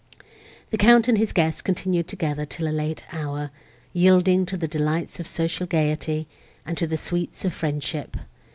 [0.71, 3.51] The Count and his guests continued together till a late hour,
[3.93, 6.27] yielding to the delights of social gaiety,
[6.65, 8.17] and to the sweets of friendship.